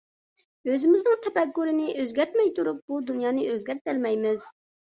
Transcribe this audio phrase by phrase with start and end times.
[0.71, 4.53] ئۆزىمىزنىڭ تەپەككۇرىنى ئۆزگەرتمەي تۇرۇپ بۇ دۇنيانى ئۆزگەرتەلمەيمىز.